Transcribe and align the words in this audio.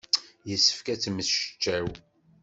Yessefk 0.49 0.87
ad 0.93 0.99
temmecčaw. 0.99 1.87